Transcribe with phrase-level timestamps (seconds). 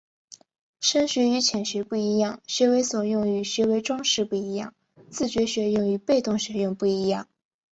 [0.79, 4.73] 深学与浅学不一样、学为所用与学为‘装饰’不一样、
[5.11, 7.29] 自觉学用与被动学用不一样